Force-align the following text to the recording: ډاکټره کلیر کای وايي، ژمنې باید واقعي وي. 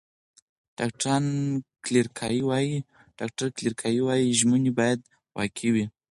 ډاکټره 0.77 1.15
کلیر 3.57 3.73
کای 3.81 3.97
وايي، 4.05 4.27
ژمنې 4.39 4.71
باید 4.79 4.99
واقعي 5.37 5.69
وي. 5.73 5.85